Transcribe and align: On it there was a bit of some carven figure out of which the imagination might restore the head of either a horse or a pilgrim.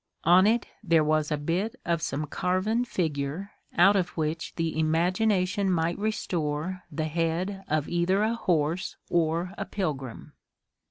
On 0.23 0.47
it 0.47 0.65
there 0.83 1.03
was 1.03 1.29
a 1.29 1.37
bit 1.37 1.75
of 1.85 2.01
some 2.01 2.25
carven 2.25 2.85
figure 2.85 3.51
out 3.77 3.95
of 3.95 4.09
which 4.17 4.55
the 4.55 4.79
imagination 4.79 5.71
might 5.71 5.99
restore 5.99 6.81
the 6.91 7.05
head 7.05 7.63
of 7.67 7.87
either 7.87 8.23
a 8.23 8.33
horse 8.33 8.97
or 9.11 9.53
a 9.59 9.65
pilgrim. 9.65 10.33